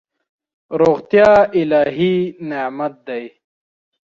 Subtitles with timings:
[0.79, 2.15] روغتیا الهي
[2.49, 3.23] نعمت دی.